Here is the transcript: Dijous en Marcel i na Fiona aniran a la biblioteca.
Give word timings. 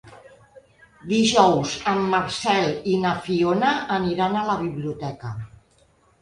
Dijous 1.09 1.75
en 1.91 2.01
Marcel 2.13 2.71
i 2.95 2.97
na 3.05 3.11
Fiona 3.27 3.75
aniran 3.99 4.41
a 4.41 4.49
la 4.49 4.57
biblioteca. 4.65 5.37